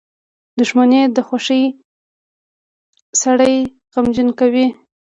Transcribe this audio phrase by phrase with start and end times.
[0.59, 1.63] •دښمني د خوښۍ
[3.21, 3.55] سړی
[3.93, 4.65] غمجن کوي.